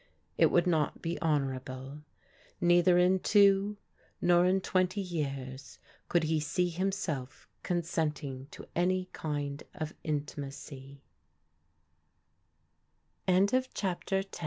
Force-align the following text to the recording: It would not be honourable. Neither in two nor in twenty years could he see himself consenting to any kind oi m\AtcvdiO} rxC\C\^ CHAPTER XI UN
It 0.35 0.47
would 0.49 0.65
not 0.65 1.03
be 1.03 1.21
honourable. 1.21 2.01
Neither 2.59 2.97
in 2.97 3.19
two 3.19 3.77
nor 4.19 4.47
in 4.47 4.59
twenty 4.59 4.99
years 4.99 5.77
could 6.09 6.23
he 6.23 6.39
see 6.39 6.69
himself 6.69 7.47
consenting 7.61 8.47
to 8.49 8.65
any 8.75 9.09
kind 9.13 9.61
oi 9.79 9.89
m\AtcvdiO} 10.03 10.35
rxC\C\^ 13.27 13.69
CHAPTER 13.75 14.23
XI 14.23 14.29
UN 14.31 14.39